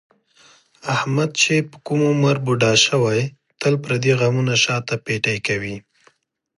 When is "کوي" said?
5.47-5.75